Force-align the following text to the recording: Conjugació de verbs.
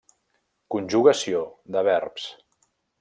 Conjugació 0.75 1.43
de 1.77 1.85
verbs. 1.89 2.27